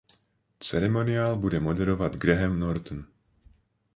Ceremoniál 0.59 1.35
bude 1.35 1.59
moderovat 1.59 2.15
Graham 2.15 2.59
Norton. 2.59 3.05